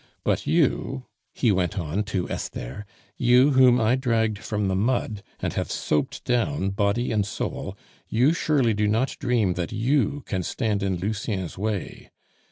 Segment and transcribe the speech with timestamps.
[0.23, 5.53] But you," he went on to Esther, "you whom I dragged from the mud, and
[5.53, 7.77] have soaped down body and soul,
[8.09, 12.09] you surely do not dream that you can stand in Lucien's way?